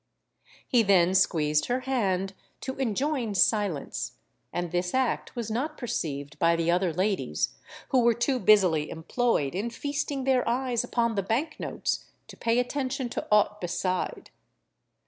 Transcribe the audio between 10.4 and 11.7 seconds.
eyes upon the Bank